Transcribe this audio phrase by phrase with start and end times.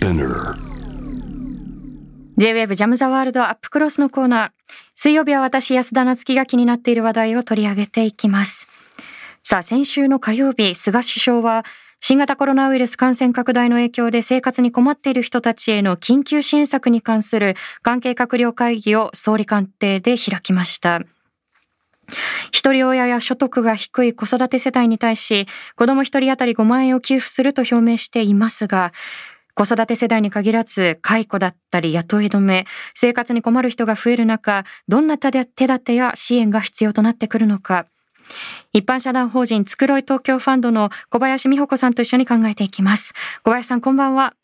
[0.00, 0.56] Spinner
[2.38, 4.50] J-WAVE ジャムザワールドアップクロスのコーナー。
[4.94, 8.66] 水曜日は私安田夏樹が気になっている話題を取り上げていきます。
[9.42, 11.66] さあ、先週の火曜日、菅首相は
[12.00, 21.02] 新型コロナウイルス感染拡大の影響で生活に困っている人たちへの緊急支援策に関する関係閣僚会議を総理官邸で開きました。
[22.52, 25.46] 一人親や所得が低い子育て世帯に対し、
[25.76, 28.92] 子供一人当たり5万円を給付すると表明していますが、
[29.54, 37.86] 子育て世代に限らず、解雇だったり雇い止め、生活に困る人が増える中、どんな手立てや支援が必要となってくるのか。
[38.72, 43.12] 一般社団法人つくろい東京ファンドの小林美穂子さんと一緒に考えていきます。
[43.42, 44.34] 小林さん、こんばんは。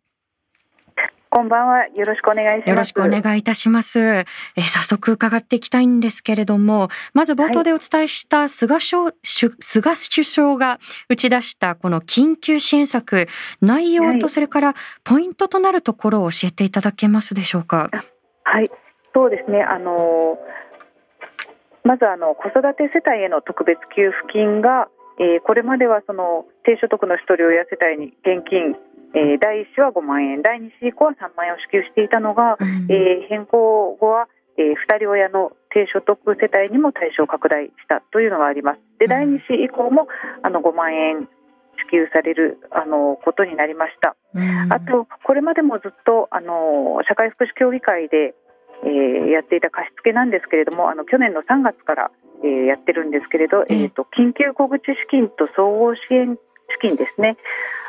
[1.37, 1.87] こんばんは。
[1.89, 2.71] よろしくお願いします。
[2.71, 4.01] よろしくお願いいたします。
[4.01, 10.79] えー早速伺っていきたいんですけれども、まず冒頭でお伝えした菅首相菅首相が
[11.11, 13.27] 打ち出したこの緊急支援策、
[13.61, 17.91] 内容はいとそれからポイントとなるところを教えていただけますでしょうか？
[18.45, 18.71] はい、
[19.13, 19.63] そうですね。
[19.63, 20.39] あの
[21.85, 24.89] まずあの子育て世帯への特別給付金が、
[25.21, 28.75] えーこれまではその低所得の一人親世帯に現金、
[29.15, 38.81] えー第1子は5万円、第2子以降は3万円を支給していたのが、うんえー変更後は、え2人親の低所得世帯にも対象拡大したというのがあります。
[38.99, 40.09] でうん第2子以降も
[40.43, 41.29] あの5万円
[41.79, 44.17] 支給されるあのことになりました。
[44.35, 48.35] うんあと、これまでもずっとあの社会福祉協議会で、
[48.85, 52.11] えーやっていた貸付なんですけれども、あの去年の3月から、
[52.43, 56.39] えーやってるんですけれど、えええーと緊急小口資金と総合支援
[56.81, 57.37] 資金ですね。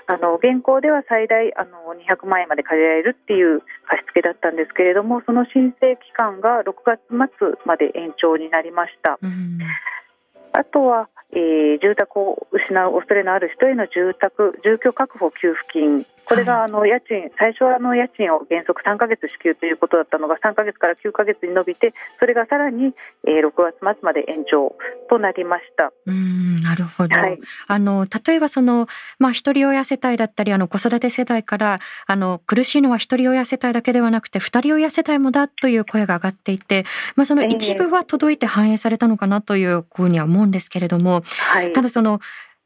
[0.10, 9.20] あの現行では最大あの200万円まで借りられるっていう貸付だったんですけれども、その申請期間が6月末まで延長になりました。
[9.22, 9.60] うん
[10.54, 22.94] あとは、えー住宅を失う恐れのある人への住宅住居確保給付金これはがあの家賃最初はあの家賃を原則3ヶ月支給ということだったのが3ヶ月から9ヶ月に伸びてそれがさらに、
[23.26, 24.76] えー6月末まで延長
[25.10, 25.94] となりました。
[26.06, 27.16] うんなるほど。
[27.16, 28.88] はいあの例えばその
[29.20, 36.86] まあ一人親世帯だったりあの子育て世帯からあの苦しいのは一人親世帯だけではなくて二人親世帯もだという声が上がっていて、
[37.16, 42.20] まあそのええ一部は届いて反映されたのかなというふうには思うんですけれども、はいただその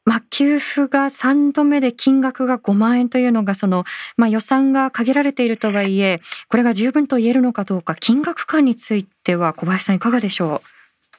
[0.05, 3.83] まあ、給付が3度目で金額が5万円というのがその、
[4.17, 10.61] まあ、予算が限られているとはいえこれが十分と言えるのかどうか金額感については小林さんいかがでしょ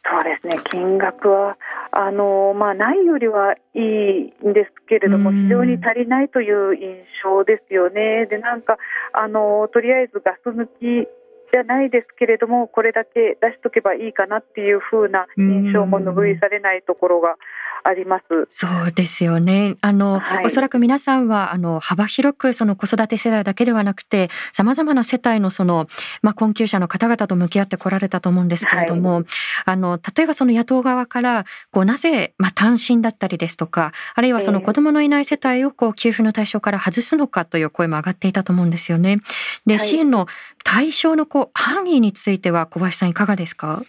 [0.05, 0.61] そうですね。
[0.65, 1.57] 金額は
[1.93, 5.45] あの、まあ、ないよりはいいんですけれどもうん。
[5.45, 8.27] 非常に足りないという印象ですよね。
[8.27, 8.79] でなんか
[9.13, 11.09] あのとりあえずガス抜き
[11.53, 17.37] じゃないですけれどもこれだけ出しとけばいいかなっていう風な印象も拭いされないところが
[17.85, 18.23] あります。
[18.31, 19.77] うそうですよね。
[19.81, 20.47] あの、はい。
[20.47, 25.87] おそらく皆さんはあの幅広くその子育て世代だけではなくてさまざまな世帯のその、
[26.23, 29.25] まあ、困窮者の方々と向き合ってこられたと思うんですけれども、
[29.65, 34.65] あの例えばその野党側からこうなぜ、まあ、単身だったりですとかあるいはそのええ。
[34.65, 39.17] 子どものいない世帯をこう給付の対象から外すのかという声も上がっていたと思うんですよね。
[39.67, 39.87] で、はい。
[39.87, 40.27] 支援の
[40.65, 43.83] 対象のこう範囲については小林さんいかがですか？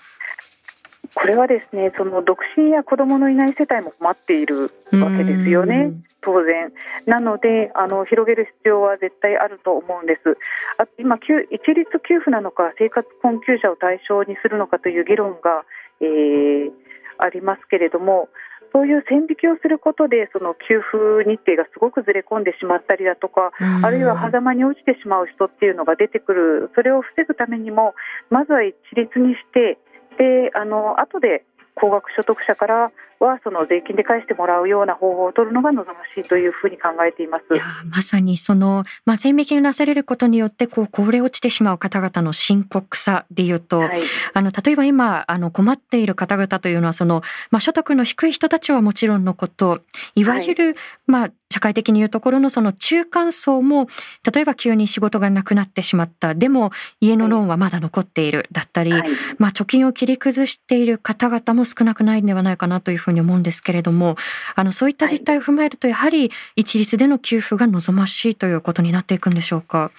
[1.15, 5.93] これはですねその独身や子どものいない世帯も困っているわけですよね。
[6.21, 6.71] 当然。
[7.05, 10.37] なのであの広げる必要は絶対あると思うんです。
[10.77, 15.65] あ今給一律給付なのか生活困窮者を対象にするのかという議論が、
[16.01, 16.71] えー
[17.17, 18.29] ありますけれども
[18.73, 23.51] そういう線引きをすることでその給付日程がすごくずれ込んでしまったりだとか
[23.83, 26.71] あるいは狭間に落ちてしまう人っていうのが出てくる。
[26.73, 27.93] それを防ぐためにも
[28.31, 29.77] まずは一律にして
[30.17, 32.91] であの後で高額所得者から
[33.23, 37.43] はその税金で返してもらうような方法を取るのが望ましいというふうに考えています。
[37.53, 37.57] い。
[37.57, 44.01] やまさにその、まあ、線引きがなされることによってこうこぼれ落ちてしまう方々の深刻さでいうと、はい。
[44.33, 49.79] あの例えば今あの困っている方々というのはその、まあ、所得の低い人たちはもちろんのこと
[50.15, 50.75] いわゆる、
[51.07, 53.87] まあ、社会的に言うところのその中間層も
[54.31, 56.33] 例えば急に仕事がなくなってしまった。
[56.33, 58.47] でも家のローンはまだ残っている。
[58.51, 59.03] だったり、はい。
[59.37, 64.15] まあ、貯金を切り崩している方々も少なくないんではないかなというふうに思うんですけれども
[64.55, 69.91] あのそういった実態を踏まえるとやはり一律での給付が望ましいということになっていくんでしょうか？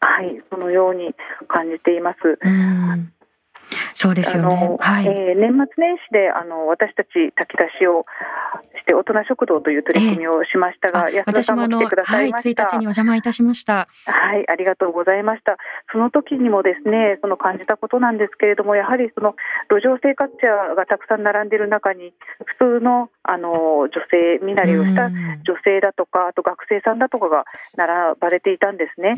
[0.00, 1.14] はい、そのように
[1.48, 2.38] 感じています。
[2.40, 3.12] うん
[3.94, 4.76] そうですよね。
[4.80, 8.02] はい、えー、年末年始であの私たち炊き出しを
[8.78, 12.64] して大人食堂という取り組みをしましたが、えー、安田さんも来てくださいました。
[12.64, 13.88] はい、1日にお邪魔いたしました。
[14.06, 15.56] はい、ありがとうございました。
[15.92, 19.34] その時にもですね、その感じたことなんですけれども、やはりその
[19.70, 22.12] 路上生活者がたくさん並んでいる中に
[22.58, 27.44] 普通のあの女性身なりをした女性だとか、あと学生さんだとかが
[27.76, 29.14] 並ばれていたんですね。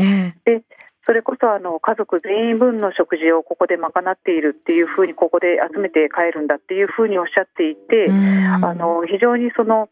[0.47, 0.65] えー、で
[1.07, 9.89] それこそあの家族全員分の食事をここで賄っているっていうふうにここで集めて帰るんだっていうふうにおっしゃっていてあの非常にその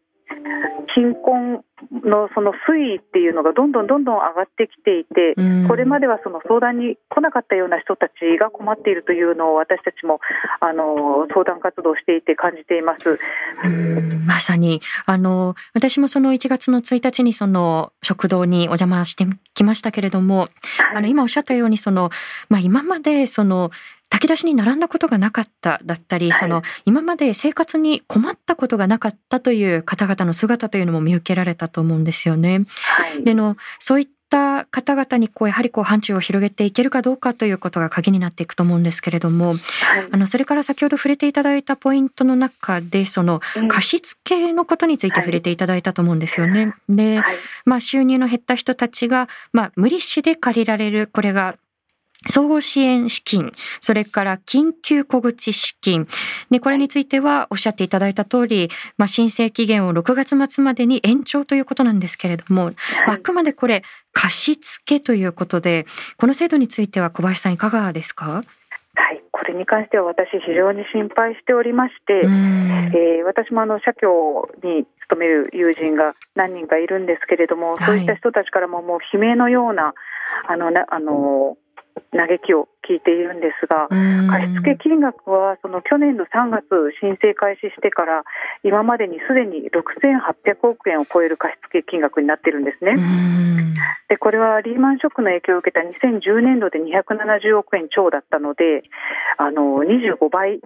[0.95, 1.65] 貧困
[2.05, 5.35] のその推移っていうのがどんどんどんどん上がってきていて、
[5.69, 10.21] これまではその相談に来なかったような人たちが困っているというのを私たちも
[10.61, 13.19] あの相談活動していて感じています。
[14.27, 20.49] まさにあの私もその1月の1日にその食堂にお邪魔してきましたけれども、はい、
[20.97, 22.11] あの今おっしゃったようにその
[22.49, 23.71] まあ今までその
[24.13, 32.61] 炊き出しに並んだことがなかっただったり、はい、その今まで生活に困ったことがなかったという方々の姿というのも見受けられたと思うんですよね。
[32.83, 39.59] はい、でのそういった方々にこうやはりこう範疇を広げていけるかどうかということが鍵になっていくと思うんですけれども、はい、
[40.11, 46.75] あのそれから先ほど触れていただいたポイントの中でその貸付のことについて触れていただいたと思うんですよね。
[46.91, 47.23] で、
[47.65, 51.57] まあ、収入の減った人たちが、まあ、無利子で借りられるこれが
[52.29, 56.07] 総合支援資金、それから緊急小口資金。
[56.51, 62.75] で、これについてはおっしゃっていただいた通り、まあ、申請期限を6月末までに延長ということなんですけれども、はい、
[63.07, 63.83] あくまでこれ
[64.13, 65.87] 貸付ということで、
[66.17, 68.43] この制度については小林さんいかがですか？
[68.95, 79.95] はい、これに関しては私非常に心配しておりまして、えー、私もあの社協に勤める友人が何人かいるんですけれども、はい、そういった人たちからももう悲鳴のような
[80.47, 81.57] あのなあの
[82.13, 86.67] 嘆きを聞いているんですが、貸付金額はその去年の3月
[87.01, 88.25] 申請開始してから
[88.63, 92.97] 今までにすでに6800億円を超える貸付金額になっているんですね。
[94.09, 98.83] でこれはリーマンショックの影響を受けた2010年度で270億円超だったので
[99.39, 100.61] あの25倍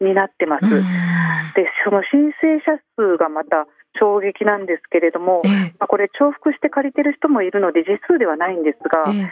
[0.00, 0.64] になってます。
[0.64, 3.66] でその申請者数がまた
[3.98, 9.30] 衝撃なんですけれども、えー、まあ、これ重複して借りてる人もいるので実数ではないんですが、えー、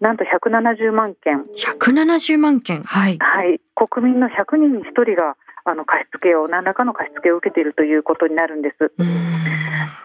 [0.00, 1.42] なんと170万件。
[1.56, 8.92] 170万件はい、はい、国民の100人に1人があの貸付を何らかの貸付を受けているということになるんです。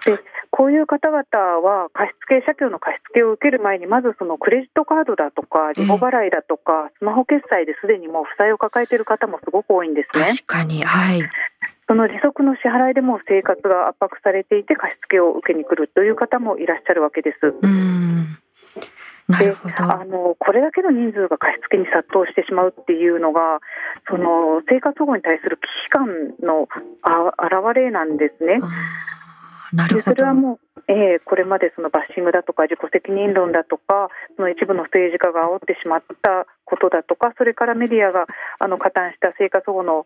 [0.05, 0.19] で
[0.49, 1.23] こういう方々
[1.61, 10.25] は貸付社協の貸付を受ける前にまずそのクレジットカードだとかリボ払いだとか、スマホ決済ですでにもう負債を抱えている方もすごく多いんですね。
[10.25, 11.21] 確かにはい
[11.91, 17.51] その利息の支払いでも生活が圧迫されていて貸付を受けに来るという方もいらっしゃるわけです。
[17.51, 18.37] うん
[19.27, 23.59] であのこれだけの人数が貸付に殺到してしまうっていうのが
[24.09, 26.07] その生活保護に対する危機感
[26.41, 26.67] の
[27.03, 28.59] あ表れなんですね。
[29.73, 38.27] なるほどそれはもう、えー、これまでそのバッシングだとか自己責任論だとかその一部の政治家が煽ってしまったことだとかそれからメディアが
[38.59, 40.05] あの加担した生活保護の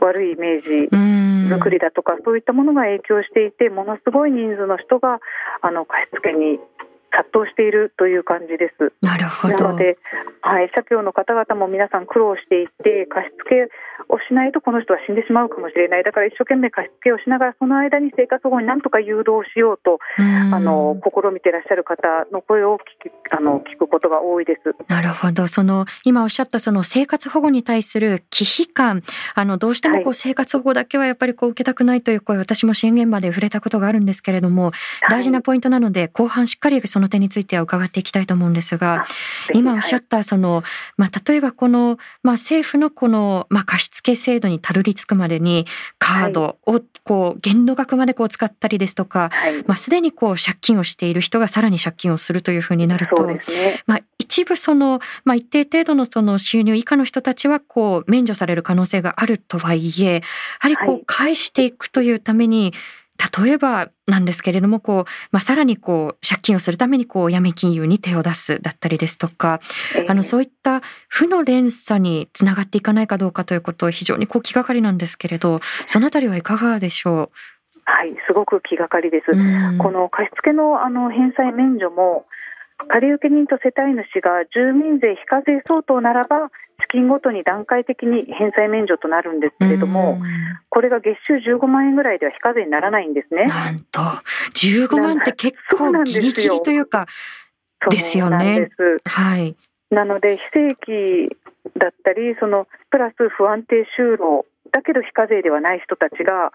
[0.00, 5.20] 悪いイメージ作りだとかそういったものが影響していてものすごい人数の人が
[5.62, 6.58] あの貸付に
[7.10, 8.92] 殺到しているという感じです。
[9.00, 9.54] なるほど。
[9.54, 9.96] なので、
[10.42, 13.68] はい、社協の方々も皆さん苦労していて、貸付
[14.08, 16.04] をしないとこの人は死んでしまうかもしれない。
[16.04, 24.74] だから一生懸命貸付をしながら、その間に生活保護になんとか誘導しようと、あの試みていらっしゃる方の声を聞きあの聞くことが多いです。
[24.88, 25.48] なるほど。
[25.48, 29.02] その今おっしゃったその生活保護に対する忌避感、
[29.34, 34.72] あのどうしてもこう生活保護だけはやっぱりこう受けたくないという声、私も支援現場で触れたことがあるんですけれども、
[35.10, 39.06] 大事なポイントなので、後半しっかりその点については伺っていきたいと思うんですが、
[39.54, 40.62] 今おっしゃったその、
[40.96, 45.66] まあ、例えばこの、まあ、政府のこの、まあ、貸付制度にたどり着くまでに
[45.98, 53.40] カードをこう限度額までこう使ったりですとか、はい、まあ、すでにこう借金をしている人がさらに借金をするというふうになると、ね、
[53.86, 60.20] まあ、一部その、まあ、一定程度のその収入以下の人たちはこう免除される可能性があるとはいえや
[60.60, 62.74] はりこう返していくというために、
[63.42, 69.60] 例えばなんですけれどもこう、まあ、さらにこう借金をするためにこう闇金融に手を出すだったりですとか、
[70.08, 77.30] あのそういった負の連鎖につながっていかないかどうかということ非常にこう気がかりなんですけれどそのあたりはいかがでしょう？
[77.84, 79.32] はい、すごく気がかりです。
[79.78, 82.26] この貸付のあの返済免除も
[82.86, 90.20] 借受人と世帯主が住民税非課税相当ならば資金ごとに段階的に返済免除となるんですけれども、
[90.68, 93.46] これが月収15万円ぐらいでは非課税にならないんですね。
[93.46, 94.00] なんと
[94.54, 97.06] 15万って結構ギリギリというか
[97.90, 98.70] ですよね。
[99.04, 99.56] はい。
[99.90, 101.36] なので非正規
[101.76, 106.52] だったりそのプラス不安定就労だけど非課税ではない人たちが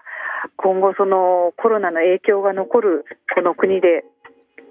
[0.56, 3.04] 今後そのコロナの影響が残る
[3.34, 4.04] この国で、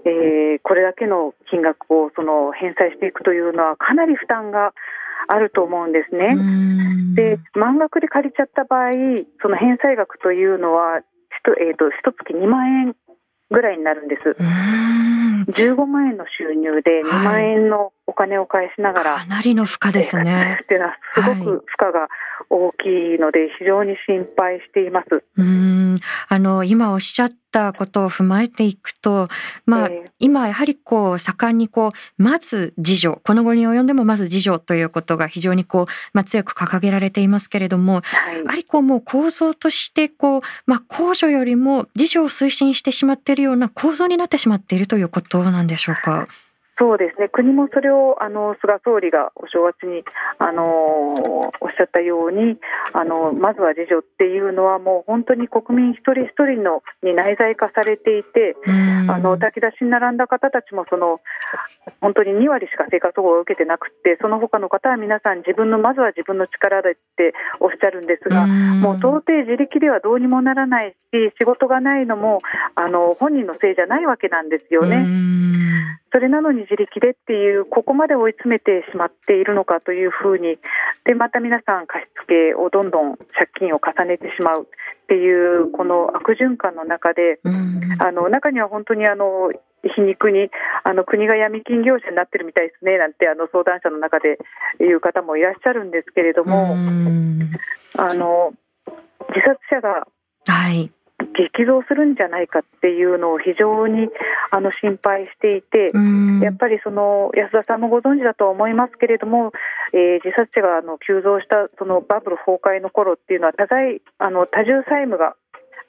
[0.06, 4.74] えー、これだけの金額をその返済していくというのはかなり負担が
[5.28, 6.36] あると思うんですね。
[7.16, 8.92] で満額で借りちゃった場合
[9.42, 11.02] その返済額というのは
[11.60, 12.96] えーと、一月2万円
[13.52, 14.36] ぐらいになるんです。
[15.52, 20.60] 15万円の収入で2万円のお金を返しながら、かなりの負荷ですね。
[20.64, 22.08] っていうのはすごく負荷が
[22.50, 25.24] 大きいので非常に心配しています。
[25.38, 29.28] うんあの今おっしゃったことを踏まえていくと、
[29.66, 46.28] まあ、えー、今やはりこう盛んにこうまず自助この後に及んでもまず自助ということが非常にこう、まあ、強く掲げられていますけれども、はい、やはりこうもう構造としてこう、まあ、控除よりも自助を推進してしまっているような構造になってしまっているということなんでしょうか？
[46.78, 50.04] そうですね国もそれをあの菅総理がお正月に
[50.40, 50.64] あの
[51.62, 52.58] おっしゃったように
[52.94, 58.56] あのまずは自助っていうのはもう本当に国民一人一人のに内在化されていて
[59.08, 61.22] あの炊き出しに並んだ方たちもその
[62.02, 70.96] 本当に2割しか生活保護を受けてなくてその他の方は皆さん自分のまずは自分の力でっておっしゃるんですがもう到底自力ではどうにもならないし
[71.38, 72.42] 仕事がないのも
[72.76, 75.63] あの本人のせいじゃないわけなんですよね。
[76.14, 80.60] それなのに自力でっていうここまで追い詰めてしまっているのかというふうに
[81.06, 89.52] でまた皆さん貸付をどんどん借金を重ねてしまうっていうこの悪循環の中で、うん、あの中には本当にあの
[89.84, 90.50] 皮肉に
[90.84, 94.38] あの国が闇金業者になってるみたいですねなんてあの相談者の中で
[94.80, 97.50] いう方もいらっしゃるんですけれども、うん、
[97.98, 98.54] あの
[99.30, 100.06] 自殺者が、
[100.46, 100.92] はい
[101.34, 104.10] 激増するんじゃないかっていうのを非常に
[104.52, 105.92] あの心配していて、
[106.42, 109.52] やっぱりその安田さんもご存知だと思いますけれども、
[109.94, 115.36] えー、自殺者があの急増したそのバブル崩壊の頃っていうのは多大あの多重債務が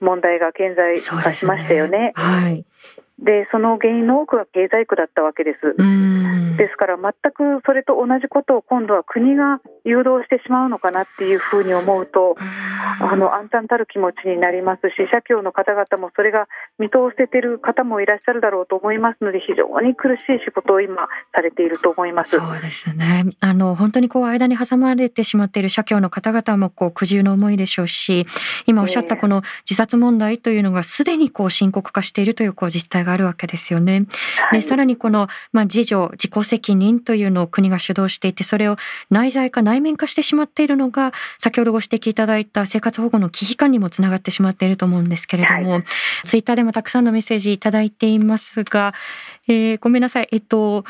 [0.01, 1.99] 問題が顕在化しましたよね。
[1.99, 2.65] ねはい、
[3.19, 5.75] でその原因の多くが経済区だったわけです。
[6.57, 12.37] ですから全くそれと同じことを今度は国が誘導してしまうのかなっていうふうに思うと
[13.01, 16.47] あの暗淡たる気持ちになりますし社協の方々もそれが
[16.79, 22.39] 見通せている方もいらっしゃるだろうと思いますので非常に苦しい仕事を今されていると思います。
[22.39, 23.25] そうですね。
[23.41, 28.27] あの本当にこう間に挟まれてしまっている社協の方々もこう苦渋の思いでしょうし
[28.67, 34.07] 今おっしゃったこの自殺問題というのがすでにこう深刻化しているというこう実態があるわけですよね。
[34.53, 38.77] でさらにこの、まあ、自助自己責任というのを国が主導していてそれを
[39.11, 45.85] 内在化内面化してしまっているのが先ほどご指摘いただいた生活保護の危機感にもつながってしまっていると思うんですけれども、はい、
[46.25, 48.95] ツイッターでもたくさんのメッセージいただいていますが、
[49.49, 50.29] えー、ごめんなさい。
[50.31, 50.85] えっと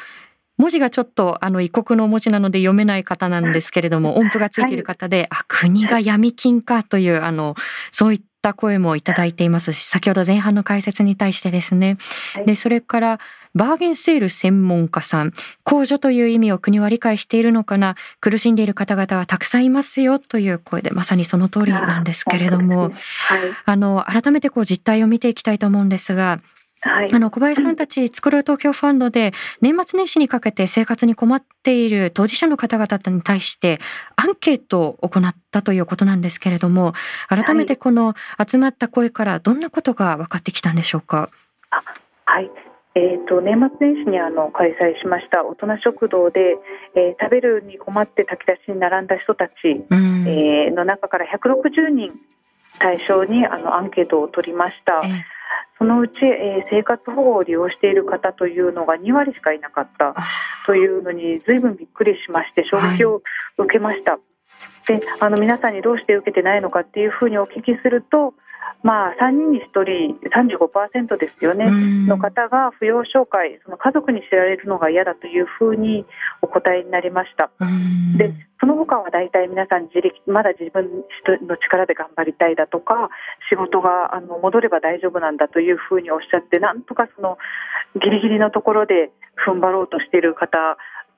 [0.57, 7.57] 文字がちょっとあの異国の文字なので読めない方なんですけれども音符がついている方で、はい、あ国が闇金かというあの
[7.91, 11.97] そういったった声もいただいていますし、先ほど前半の解説に対してですね。
[12.45, 13.21] で、それから、
[13.55, 15.33] バーゲンセール専門家さん、
[15.65, 22.93] 控除という意味を国は理解しているのかな、苦しんでいる方々はたくさんいますよという声で、まさにその通りなんですけれども、はい、
[23.65, 26.41] あの、改めてこう実態を見ていきたいと思うんですが、
[26.87, 29.33] はい、あの小林さんたち作ろう東京ファンドで
[29.63, 33.79] 年末年始にかけて生活に困っている当事者の方々に対して
[34.17, 36.93] アンケートを行ったということなんですけれども
[37.31, 38.15] 改めてこの
[38.47, 41.31] 集まった声からどんなことが分かってきたんでしょうか？
[42.27, 42.51] はい
[42.97, 46.57] えーと、年末年始にあの開催しました大人食堂で、
[46.95, 49.53] えー、食べるに困って炊き出しに並んだ人たち、
[49.91, 52.13] うん、えー、の中から160人
[52.79, 55.03] 対象にあのアンケートを取りました。
[55.05, 55.35] えー
[55.77, 60.15] そのうち、えー、生活保護を利用している方というのが2割しかいなかった
[60.67, 63.23] というのに随分びっくりしまして衝撃を
[63.59, 64.13] 受けました。
[64.13, 64.19] は
[64.89, 68.35] い、であの皆さんにどうして受けてないのかっていうふうにお聞きすると
[68.83, 71.71] まあ、3人に1人35%ですよね、
[72.07, 76.05] の方が扶養紹介その家族に知られるのが嫌だというふうに
[76.43, 77.51] お答えになりました。
[78.19, 81.05] でその他は大体皆さん自力まだ自分
[81.49, 83.09] の力で頑張りたいだとか
[83.51, 87.39] 仕事があの戻れば大丈夫なんだというふうにおっしゃってなんとかその
[87.95, 89.11] ギリギリのところで
[89.49, 90.77] 踏ん張ろうとしている方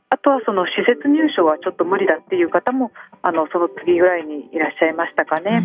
[0.09, 5.63] あとはその施設入所はちょっと無理だっていう方もあのその次ぐらいにいらっしゃいましたかね。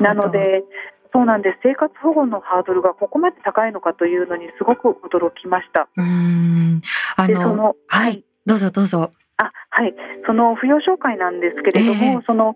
[0.00, 0.64] なので
[1.12, 1.58] そうなんです。
[1.62, 5.88] 生活保護のハードルがここまで高いのかというのにすごく驚きました。
[5.96, 6.80] うん。
[7.16, 9.10] あのはい、どうぞどうぞ。
[9.38, 9.94] あはい。
[10.26, 12.54] その扶養紹介なんですけれども、えー、その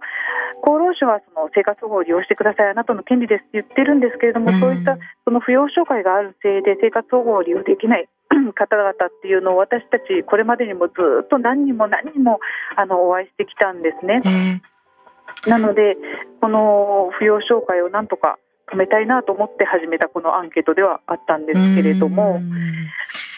[0.63, 8.09] 厚労省はその生活保護を利用してくださいあなたの権利ですって言ってるんですけれども、そういったその扶養紹介があるせいで生活保護を利用できない
[8.57, 10.95] 方々っていうのを私たちこれまでにもず
[11.25, 12.41] っと何人も何人も
[12.77, 14.63] あのお会いしてきたんですね。
[15.45, 15.97] えー、なので
[16.41, 18.39] この扶養照会をなんとか
[18.73, 22.40] 止めたいなと思って始めたこのアンケートではあったんですけれども。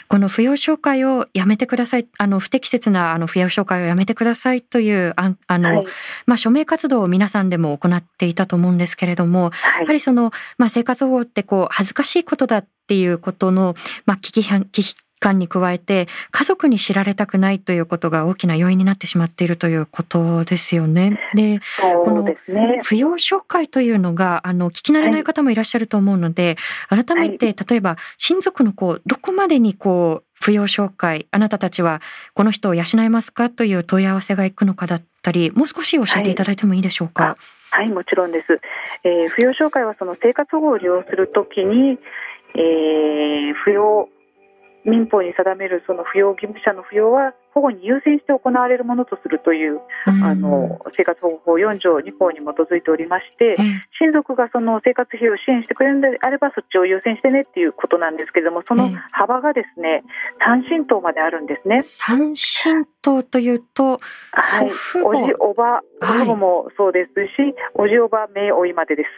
[0.08, 5.86] この扶養照会をやめてください、あの不適切なあの扶養照会をやめてくださいというああの、はい、
[6.26, 21.18] まあ署名活動を皆さんでも行っていたと思うんですけれども、はい、やはりそのまあ生活保護ってこう恥ずかしいことだっていうことのまあ危機危機感に加えて家族に知られたくないということが大きな要因になってしまっているということですよね。
[21.34, 21.60] で、ね、
[22.04, 26.56] この扶養紹介というのがあの聞き慣れない方もいらっしゃると思うので、
[26.88, 32.02] はい、改めて例えば親族のこうどこまでにこう扶養紹介あなたたちは
[32.34, 37.24] この人を養えますかという問い合わせがいくのかだったりもう少し教えていただいてもいいでしょうか？
[37.24, 37.36] はい
[37.68, 38.60] はい、もちろんです。
[39.02, 41.98] えー、扶養紹介はその生活保護を利用するときに、
[42.54, 44.08] えー、扶養
[44.86, 60.04] 民法に定めるその扶養義務者の扶養は保護に優先して行われるものとするという、うん、あの生活保護法4条2項に基づいておりまして、うん、親族がその生活費を支援してくれるのであればそっちを優先してねっていうことなんですけれどもその幅がですね、
[60.38, 61.82] 三親等まであるんですね。
[61.82, 64.00] 三親等というと、
[64.32, 64.70] はい、
[65.04, 69.08] おじおば祖母もそうですし、はい、おじおば姪おいまでです。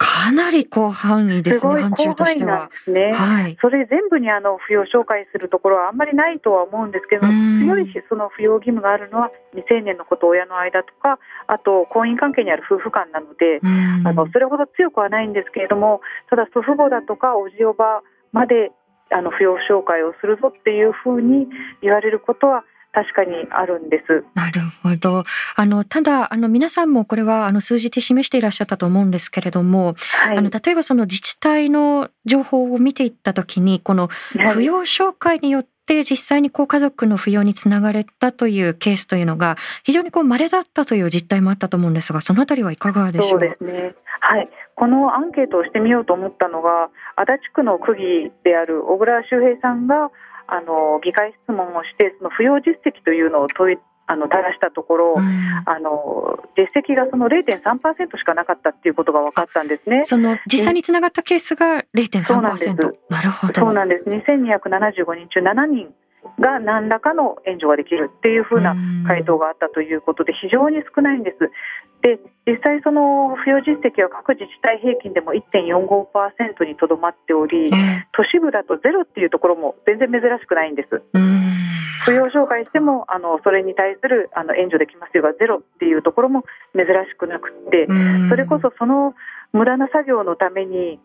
[0.00, 2.70] あかなり広範囲ですね、範疇としては。
[2.86, 13.60] ね、はい、それ全部にあの扶養紹介するところはあんまりないとは思うんですけど、強いし、その扶養義務があるのは未成年の子と親の間とか、あと婚姻関係にある夫婦間なので、
[14.04, 16.00] あのそれほど強くはないんですけれども、
[16.30, 18.02] ただ祖父母だとかおじおば
[18.32, 18.70] まで
[19.10, 21.48] あの扶養紹介をするぞっていうふうに
[21.82, 22.64] 言われることは
[22.98, 24.24] 確かにあるんです。
[24.34, 25.22] なるほど。
[25.54, 43.28] あのただあの皆さんもこれはあの数字で示していらっしゃったと思うんですけれども、はい、あの例えばその自治体の情報を見ていったときにこの扶養紹介によって実際にこう家族の扶養につながれたというケースというのが非常にこう稀だったという実態もあったと思うんですが、そのあたりはいかがでしょう？
[43.30, 43.94] そうですね。
[44.20, 44.48] はい。
[44.74, 50.10] このアンケートをしてみようと思ったのが足立区の区議である小倉修平さんが
[50.48, 53.76] あの議会質問をしてその扶養実績というのを問い
[54.10, 60.00] あの垂らしたところ、うん、あの実績がその0.3%しかなかったっていうことが分かったんですね。
[60.04, 62.22] その実際につながったケースが0.3%。
[62.22, 62.74] そうなんです。
[63.10, 63.54] なるほど。
[63.54, 64.04] そうなんです。
[64.08, 65.94] 2275人中7人
[66.38, 68.76] が何らかの援助ができるっていうふうな
[69.06, 71.50] 回答があったということで非常に少ないんです。
[72.00, 77.70] で実際その扶養実績は各自治体平均でも1.45%にとどまっており、
[78.12, 81.02] 都市部だとゼロっていうところも全然珍しくないんです。
[82.06, 87.86] 扶養紹介してもあのそれに対するあの援助できますよがゼロっていうところも珍しくなくて
[88.30, 89.14] それこそその
[89.52, 91.00] 無駄な作業のために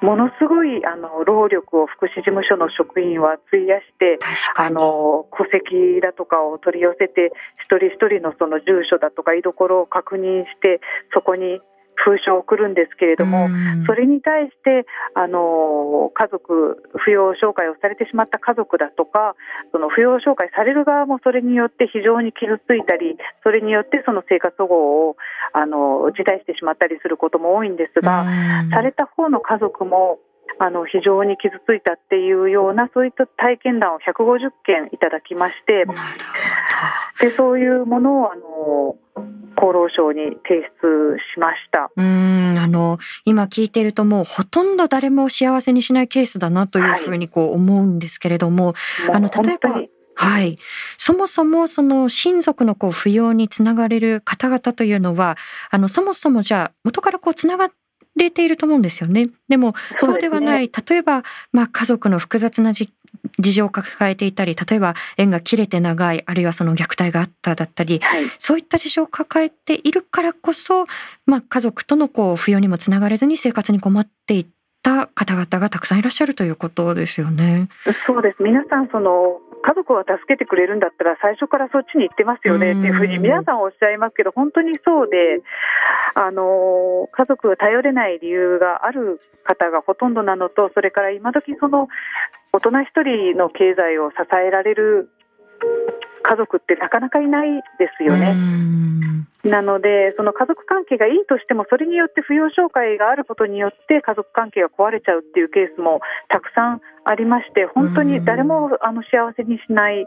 [0.00, 4.18] ものすごいあの労力を福祉事務所の職員は費やして
[4.54, 10.80] あの戸籍だとかを取り寄せて一人一人のその住所だとか居所を確認して
[11.12, 11.60] そこに
[12.04, 13.48] 封書を送るんですけれども、
[13.86, 19.34] それに対してあの家族扶養紹介をされてしまった家族だとか
[19.72, 25.16] その扶養紹介される側もそれによって非常に傷ついたりそれによってその生活保護を
[25.52, 28.26] あの辞退してしまったりすることも多いんですが、
[28.70, 30.18] された方の家族も
[30.58, 35.84] あの非常に傷ついたっていうようなそういった体験談を150件いただきまして
[37.20, 38.96] でそういうものをあの
[39.56, 41.90] 厚労省に提出しました。
[41.96, 48.74] うんあの今聞いているともうほとんど誰も幸せにしないケースだなというふうにこう思うんですけれども、はい、
[49.14, 49.82] あの例えば
[50.20, 50.58] はい。
[50.96, 55.36] そもそもその親族のこう扶養につながれる方々というのは、
[55.70, 57.72] あのそもそもじゃあ元からこうつながっ
[58.18, 59.28] れていると思うんですよね。
[59.48, 62.90] でもそうではない、ね、例えば、まあ、家族の複雑な事
[63.38, 70.84] 情を抱えていたり例えば縁が切れて長いあるいはその虐待があっただったり、はい、そういった事情を抱えているからこそ、
[71.26, 74.46] まあ、家族とのこう扶養にもつながれずに生活に困っていっ
[74.82, 77.68] た方々がたくさんいらっしゃるということですよね。
[78.06, 85.42] そうです皆さんその家族は助けてくれるんだったら最初からそっちに行ってますよねっていうふうに皆さんおっしゃいますけど本当にそうで
[86.14, 91.88] あの家族が頼れない理由がある方がほとんどなのとそれから今時その
[92.52, 95.10] 大人一人の経済を支えられる
[96.22, 98.36] 家族ってなかなかいないですよね。
[99.48, 110.06] なので、その家族関係がいいとしても、それによって扶養障害があることによって、家族関係が壊れちゃうっていうケースもたくさんありまして、本当に誰もあの幸せにしない、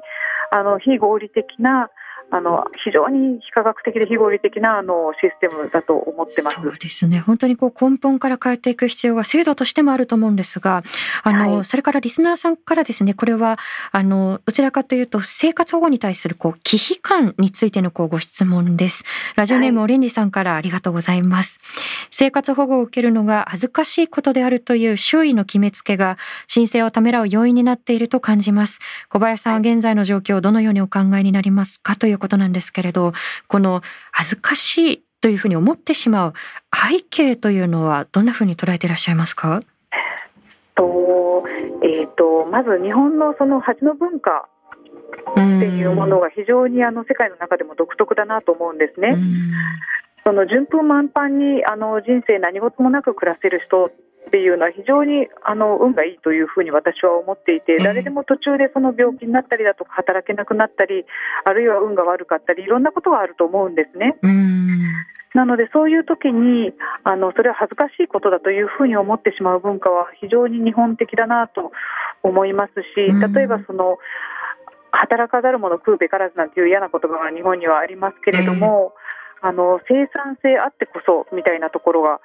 [0.51, 1.89] あの非合理的な
[2.34, 6.56] あの非常に非科学的で非合理的なあのシステムだと思ってます。
[6.56, 7.20] そうですね。
[7.20, 10.84] 本当にこう根本から変えていく必要が制度としてもあると思うんですが
[11.24, 13.60] あの、はい、それからリスナーさんからですねこれは
[13.91, 19.04] あのどちらかというと生活保護に対するこう忌避感についてのこうご質問です。
[19.36, 26.17] ラジオネームオレンジさんからありがとうございます、はい、生活保護を受けるのが恥ずかしいことであるという周囲の決めつけが
[26.48, 28.80] 申請をためらう要因になっていると感じます。
[29.10, 31.96] 小林さんは現在の状況をどのようにお考えになりますか？
[31.96, 33.12] ということなんですけれど
[33.48, 33.82] この
[34.12, 36.34] 恥ずかしいというふうに思ってしまう
[36.74, 39.62] 背景というのはどんなふうに捉えていらっしゃいますか？
[40.76, 41.44] と,、
[41.84, 44.48] えーと、まず日本のその恥の文化
[45.32, 49.18] っていうものが非常にあの世界の中でも独特だなと思うんですね。
[50.24, 53.92] その順風満帆にあの人生何事もなく暮らせる人っ
[54.32, 61.06] ていうのは非常にあの運がいいというふうに私は思っていて誰でも途中でその病気になったりだとか働けなくなったり
[61.44, 64.17] あるいは運が悪かったりいろんなことがあると思うんですね。
[65.34, 71.72] なのでそういう時にあのそれは恥ずかしいことだというふうに思ってしまう文化は非常に日本的だなと
[72.24, 73.98] 思いますし例えばその
[74.91, 78.94] 働かざる者食うべからずなんていう嫌な言葉が日本にはありますけれども、
[79.41, 82.20] あの生産性あってこそみたいなところが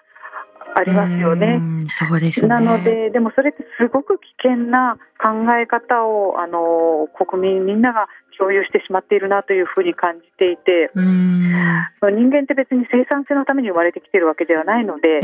[0.74, 1.60] ありますよね。
[1.86, 5.28] そうです、ね、なので、でもそれってすごく危険な考
[5.60, 15.20] え方をあの国民みんなが共有してしまっているなというふうに感じていて、人間って別に生産性のために生まれてきているわけではないので、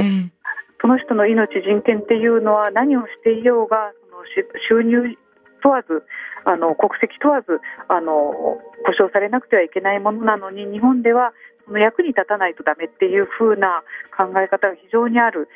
[0.80, 5.16] その人の命、人権っていうのは何をしていようが、その収入
[5.62, 6.02] 問わず、
[6.44, 8.58] あの国籍問わずあの保
[8.96, 11.32] 障されなくてはいけないものなのに日本では
[11.66, 13.82] その役に立たないとダメっていう風な
[14.16, 15.48] 考え方が非常にある。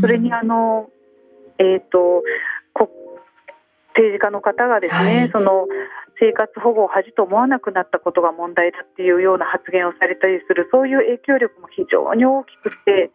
[0.00, 0.90] それにあの、
[1.58, 2.22] えーと、
[3.96, 5.66] 政治家の方がですね、はい、その
[6.20, 13.10] 生活保護を恥と思わなくなったことが問題だっていうような発言をされたりするそういう影響力も非常に大きくて、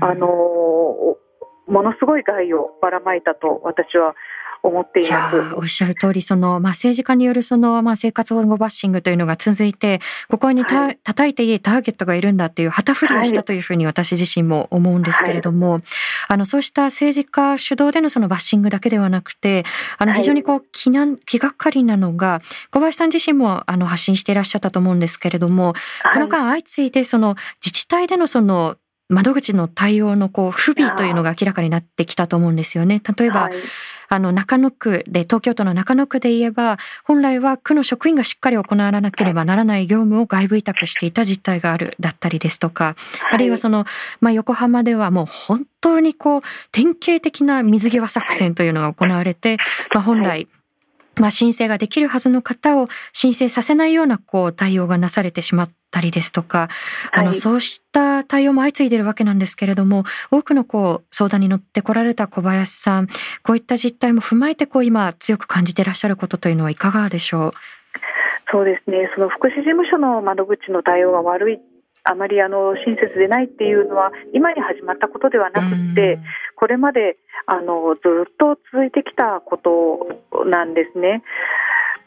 [0.00, 4.14] あのものすごい害をばらまいたと私は
[4.62, 5.36] 思っています。
[5.54, 15.82] おっしゃる通り、その、まあ、政治家によるその、まあ、生活保護バッシングというのが続いて、ここにた、はい、叩いていいターゲットがいるんだっていう旗振りをしたというふうに私自身も思うんですけれども、はい、
[16.28, 19.64] あの、そうした政治家主導でのそのバッシングだけではなくて、
[19.98, 25.74] あの、非常にこう、気難、気がかりなのが、小林さん自身も、あの、発信していらっしゃったと思うんですけれども、
[26.12, 28.76] この間相次いで、その、自治体でのその、
[29.10, 33.02] 窓口の対応のこう不備というのが明らかになってきたと思うんですよね。
[33.18, 33.52] 例えば、はい、
[34.08, 43.84] あの中野区で東京都の中野区で言えば本来は区の職員がしっかり行わなければならない業務を外部委託していた実態があるだったりですとか、はい、あるいはその、
[44.20, 49.58] まあ、横浜ではもう本当にこう典型的な水際作戦というのが行われて、
[49.92, 50.46] まあ、本来、
[51.16, 56.68] まあ、申請ができるはずの方を申請させないようなこう対応がなされてしまったりですとか、
[57.12, 63.08] あの、そうした対応も相次いでいるわけなんですけれども、多くのこう相談に乗ってこられた小林さん、
[63.42, 67.52] こういった実態も踏まえてこう今強く感じていらっしゃることというのはいかがでしょう？
[68.50, 69.10] そうですね。
[69.14, 71.58] その福祉事務所の窓口の対応が悪い
[72.02, 76.18] あまりあの親切でないっていうのは今に始まったことではなくて
[76.56, 78.00] これまであのず
[78.30, 81.22] っと続いてきたことなんですね。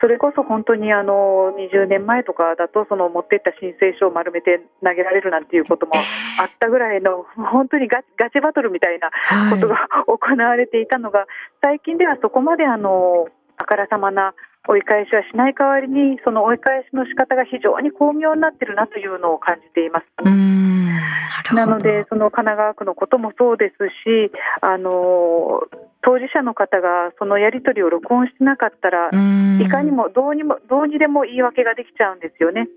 [0.03, 9.07] それこそ本当にあの20年前とかだとその持っていった申請書を丸めて投げられるなんていうこともあったぐらいの本当にガチバトルみたいな
[9.49, 11.25] ことが行われていたのが
[11.63, 14.33] 最近ではそこまであのあからさまな
[14.67, 21.55] 追い返しはしない代わりにその追い返しの仕方が非常に巧妙になっているなというのを感じています。
[21.55, 25.61] なのでその神奈川区のこともそうですしあの
[26.03, 32.67] 当事者の方がそのやり取りを録音してなかったらいかにもどうにもどうにでも言い訳ができちゃうんですよね。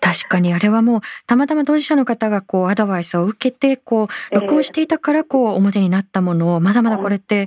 [0.00, 7.46] 確かにあれはもうたまたま当事者の方がこうアドバイスを受けてこう録音していたからこう表になったものをまだまだこれって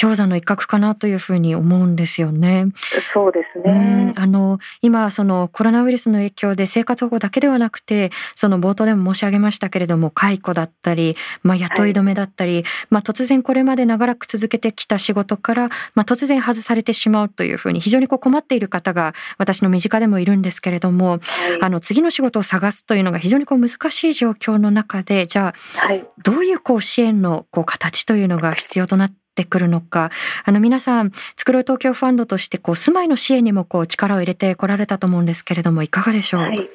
[0.00, 2.64] 氷山の一角かなというふうに思うんですよね。
[3.12, 4.12] そうですね。
[4.16, 21.20] あの今そのコロナウイルスの影響で生活保護だけではなくてその冒頭でも申し上げましたけれども解雇だったり、まあ、雇い止めだったり、はい、まあ、突然これまで長らく続けてきた仕事から、まあ、突然外されてしまうというふうに非常にこう困っている方が私の身近でもいるんですけれども、はい、
[21.62, 30.10] あの次の仕事を探すというのが非常にこう難しい状況の中でじゃあ、はい、どういうこう支援のこう形というのが必要となってってくるのか。
[30.44, 36.68] あの皆さん作ろう東京ファンドとしてこう住まいの支援にもこう力を入れてこられたと思うんですけれどもいかがでしょう、はい、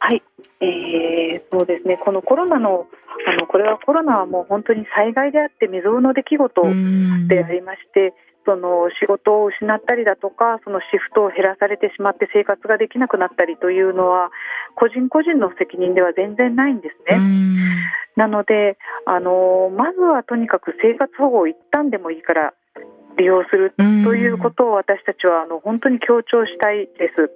[0.00, 0.22] はい、
[0.60, 1.96] えー、そうですね。
[1.96, 2.86] このコロナの
[3.26, 6.62] あのこれはコロナはもう本当に災害であって未曾有の出来事
[7.28, 8.14] でありまして。
[8.48, 14.30] その仕事を失ったりだとかそのシフトを減らされてしまって生活ができなくなったりというのは
[14.74, 17.20] 個人個人の責任では全然ないんですね。
[18.16, 22.54] なのであのまずはとにかく生活保護を一旦でもいいから
[23.18, 27.30] 利用するということを私たちはあの本当に強調したいです。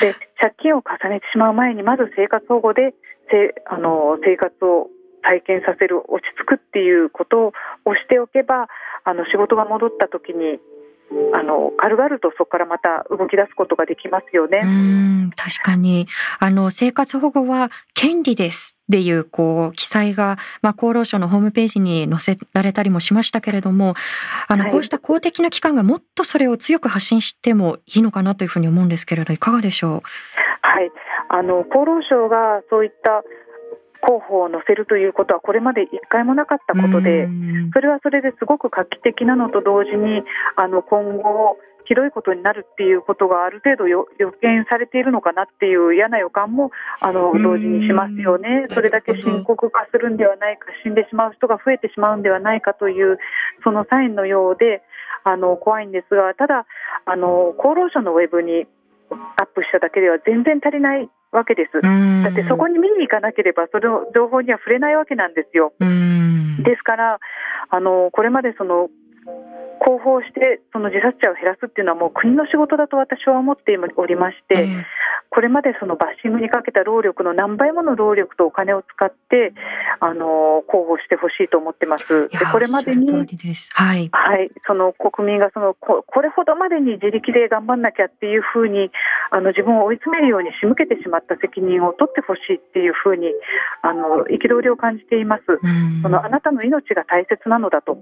[0.00, 2.94] で借金を重ねてしまう前にまず生活保護で
[3.30, 4.88] せあの生活を
[5.22, 7.52] 体験させる落ち着くっていうことを
[7.94, 8.68] しておけば
[9.04, 10.58] あの仕事が戻った時に
[11.34, 14.62] あの軽々とそこからまた動き出すことができますよね。
[14.64, 16.06] うん確かに
[16.38, 23.94] あの生活保護は権利ですっていうこう記載が、まあ、厚労省のホームページに載せられたりもしましたけれども
[24.48, 30.00] あの、こうした公的な機関がもっとそれを強く発信してもいいのかなというふうに思うんですけれどいかがでしょう？
[30.62, 30.90] はい
[31.28, 33.22] あの厚労省がそういった
[34.00, 37.28] 候補を載せるということはこれまで一回もなかったことで
[37.72, 40.22] それはそれですごく画期的なのと同時に
[40.56, 41.58] あの今後
[41.90, 48.68] ひどいことになるっていうことがある程度予見されているのかなっていう嫌な予感もあの同時にしますよね。
[48.72, 53.18] それだけ深刻化するんではないか死んでしまう人が増えてしまうんではないかという
[53.64, 54.82] そのサインのようで
[55.24, 56.64] あの怖いんですがただ
[57.06, 58.66] あの厚労省のウェブに
[59.10, 61.80] アップしただけでは全然足りないわけです。
[61.80, 65.72] だってそこに見に行かなければその情報には触れないわけなんですよ。
[65.78, 67.20] ですから
[67.70, 68.88] あのこれまでその
[69.84, 74.68] 広報してその自殺者を減らすっていうのはもう国の仕事だと私は思っておりまして、
[75.30, 79.54] これまでそのバッシングにかけた労力の何倍もの労力とお金を使って
[80.00, 82.28] あの広報してほしいと思ってます。
[82.28, 83.06] でこれまでに
[83.74, 88.90] はい、はい、その国民がそのここれほどまでに自力で頑張んなきゃっていうふうに
[89.30, 93.30] あの自分を追い詰めるように仕向けてしまった責任を取ってほしいっていうふうに
[93.82, 95.44] あの憤りを感じています。
[96.02, 97.98] そのあなたの命が大切なのだと。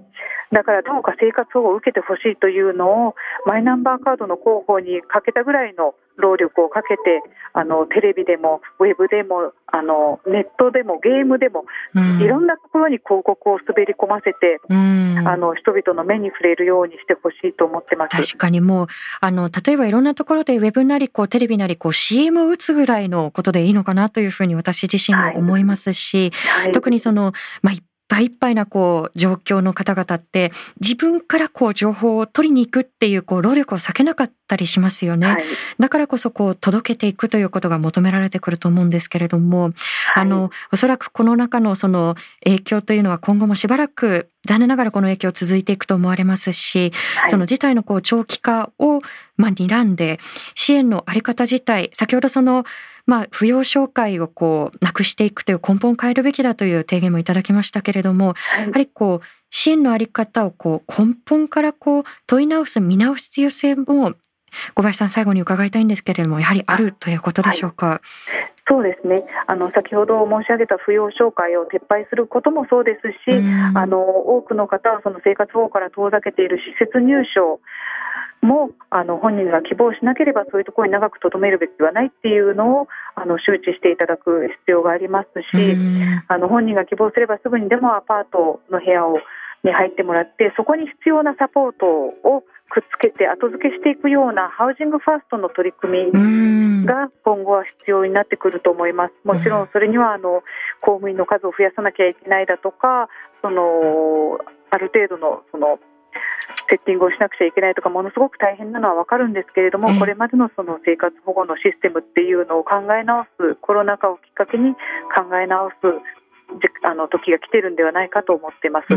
[0.51, 3.15] だからどうか生活保護を受けてほしいというのを
[3.45, 7.21] マイナンバーカードの広報にかけたぐらいの労力をかけて
[7.53, 18.15] あのテレビでもウェブでもあのネットでもゲームでも、うん、いろんなところに広告を滑り込ませて、うん、あの人々の目に触れるようにしてほしいと思ってます。
[18.15, 18.87] 確かにもう
[19.21, 26.63] あの例えばいろんなところでウェブなりこうテレビなりこう CM を打つぐらいのことでいいのかなというふうに私自身も思いますし、はい。
[26.65, 35.43] はい、特にその、まあ、一ぱいいっぱいなこう状況の方々って自分からこう情報を取りに行くっていうこう労力を避けなかったりしますよね、はい、
[35.77, 39.73] だからこそこう届けていくということが求められてくると思うんですけれども、はい、
[40.15, 49.01] あのおそらくこの中のその影響というのは今後もしばらく残念ながらこの影響続いていくと思われますし、はい、その事態のこう長期化を
[49.37, 50.19] まあ睨んで
[50.55, 52.65] 支援のあり方自体先ほどその
[53.09, 64.13] まあ、扶養紹介をこうなくしていくという根本を変えるべきだという提言もいただきましたけれども、はい、やはりこう支援のあり方をこう根本からこう問い直す見直す必要性も
[64.75, 67.87] 小林さん最後に伺いたいんですけれどもやはりあるということでしょうか？
[67.87, 67.99] はい。
[68.67, 69.25] そうですね。
[69.47, 73.35] あの先ほど申し上げた扶養紹介を撤廃することもそうですし、
[73.73, 77.59] あの多くの方はその生活保護から遠ざけている施設入所
[78.41, 85.75] もあの本人が希望しなければそういうところに長くとどめるべきではないっていうのをあの周知していただく必要がありますし
[86.27, 89.19] あの本人が希望すればすぐにでもアパートの部屋を
[89.63, 99.13] に入ってもらってそこに必要なサポートをくっつけて後付けしていくようなハウジングファーストの取り組みが今後は必要になってくると思います。
[99.25, 100.43] もちろんそれにはあの
[100.81, 103.09] 公務員の数を増やさなきゃいけないだとか
[103.41, 105.79] そのある程度のその
[106.69, 114.73] セッティングをしなくちゃいけないとかものすごく大変なのは分かるんですけれども、これまでのその生活保護のシステムっていうのを考え直すコロナ禍をきっかけに
[115.15, 115.75] 考え直す
[116.83, 118.87] あの時が来てるんではないかと思ってます。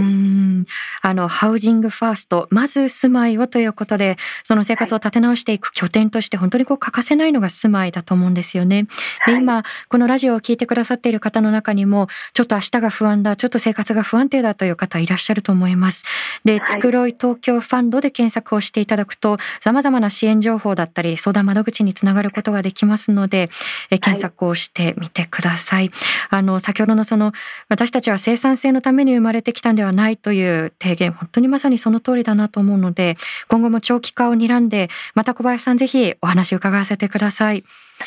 [1.03, 8.87] あのハウジングファーストまず住まいをということでその生活を立て直していく拠点として本当にこう欠かせないのが住まいだと思うんですよね。
[9.27, 16.05] で今このラジオを聞いてくださっている方の中にもちょっと明日が不安だちょっと生活が不安定だという方いらっしゃると思います。
[16.45, 23.51] で、つくろい東京ファンドで検索をしていただくと様々な支援情報だったり相談窓口につながることができますので
[23.91, 25.91] え検索をしてみてください。
[26.31, 27.33] あの先ほどのその
[27.69, 33.15] 私たちは生産性のために生まれてきたんではないという提言本当にまさにその通りだなと思うので
[33.49, 37.65] 今後も長期化を睨んでまた小林さんぜひお話を伺わせてください。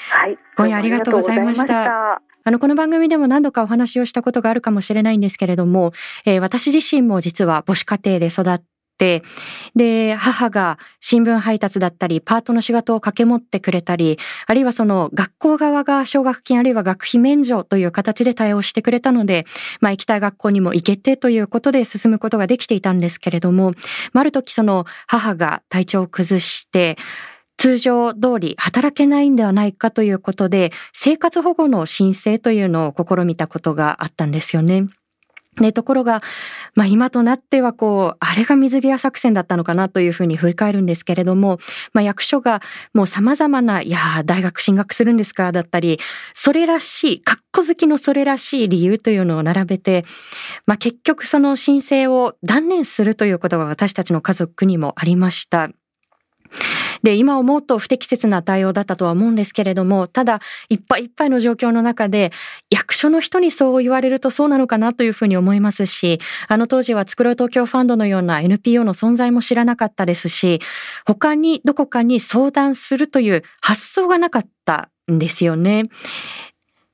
[0.10, 2.22] はい、今夜ありがとうございました。
[2.48, 5.94] あの、この番組でも何度かお話をしたことがあるかもしれないんですけれども、
[6.26, 9.24] えー、私自身も実は母子家庭で育って、で、
[10.18, 19.44] 母が新聞配達だったり、パートの仕事を掛け持ってくれたり、あるいはその学校側が奨学金あるいは学費免除という形で対応してくれたので、
[19.82, 23.74] まあ行きたい学校にも行けてということで進むことができていたんですけれども、
[24.14, 26.98] ある時その母が体調を崩して、
[27.58, 34.88] 通常通り働けないんではないかということで、生活保護の申請というのを試みたことがあったんですよね。
[35.58, 36.22] で、ところが、
[36.76, 41.60] まあ今となってはこう、あれが水際作戦だったのかなというふうに振り返るんですけれども、
[41.94, 42.62] まあ役所が
[42.94, 46.00] もう様々な、いや大学進学するんですかだったり、
[46.34, 50.06] それらしい、格好好きのそれらしい理由というのを並べて、
[50.66, 55.70] まあ結局その申請を断念するということが私たちの家族にもありました。
[57.06, 62.32] で、今思うと不適切な対応だったとは思うんですけれども、ただ、いっぱいいっぱいの状況の中で、
[62.72, 70.62] 役所の人にそう言われるとそうなのかなというふうに思いますし、あの当時は作ろう東京ファンドのような NPO の存在も知らなかったですし、
[71.06, 75.84] 他にどこかに相談するという発想がなかったんですよね。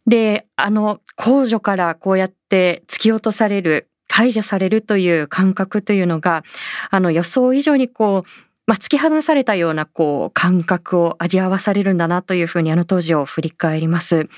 [0.07, 6.43] で、あの、控除からこうやって突き落とされる、解除されるという感覚というのが、
[6.89, 14.29] あの予想以上にこう、まあ、突き放されたようなこう感覚を味わわされるんだなというふうにあの当時を振り返ります。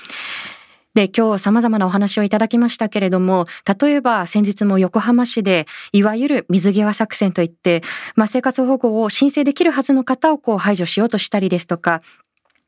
[0.94, 3.46] で、今日様々なお話をいただきましたけれども、
[3.80, 7.82] 例えば先日も横浜市で、いわゆる水際作戦といって、
[8.14, 12.00] まあ、生活保護を申請できるはずの方をこう排除しようとしたりですとか、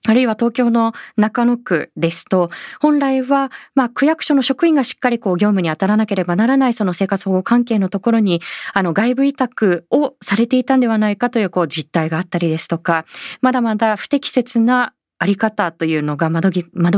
[0.07, 8.41] あるいは東京の中野区ですと、本来は、まあ、区役所の職員がしっかりこう業務に当たらなければならないその生活保護関係のところに、
[8.73, 13.05] あの外部委託をされていたんではないかというこう実態があったりですとか、
[13.41, 16.51] まだまだ不適切なあり方というのが窓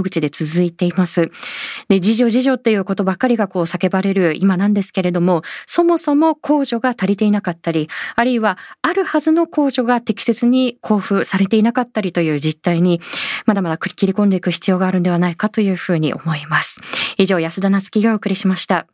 [0.02, 1.31] 口で続いています。
[1.88, 13.00] で、自助自助っていうことばかりがこう叫ばれる今なんですけれども、そもそも控除が足りていなかったり、あるいはあるはずの控除が適切に交付されていなかったりという実態に、
[13.46, 16.81] まだまだ切り込んでいく必要があるんではないかというふうに思います。
[17.18, 18.87] 以上、安田なつきがお送りしました。